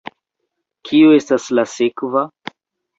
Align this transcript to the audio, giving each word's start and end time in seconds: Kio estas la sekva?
Kio 0.89 1.13
estas 1.19 1.47
la 1.61 1.69
sekva? 1.77 2.29